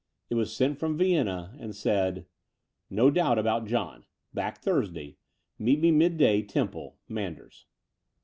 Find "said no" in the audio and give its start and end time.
1.75-3.11